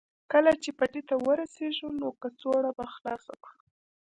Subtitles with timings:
[0.31, 3.59] کله چې پټي ته ورسېږو نو کڅوړه به خلاصه کړو